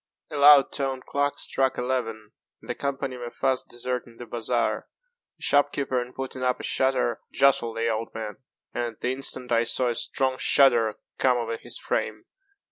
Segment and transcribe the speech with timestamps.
[0.31, 4.87] A loud toned clock struck eleven, and the company were fast deserting the bazaar.
[5.37, 8.37] A shop keeper, in putting up a shutter, jostled the old man,
[8.73, 12.23] and at the instant I saw a strong shudder come over his frame.